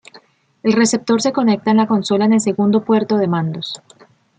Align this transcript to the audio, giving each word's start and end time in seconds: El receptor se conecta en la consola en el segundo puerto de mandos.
El 0.63 0.73
receptor 0.73 1.21
se 1.21 1.31
conecta 1.31 1.69
en 1.69 1.77
la 1.77 1.85
consola 1.85 2.25
en 2.25 2.33
el 2.33 2.41
segundo 2.41 2.83
puerto 2.83 3.17
de 3.17 3.27
mandos. 3.27 3.83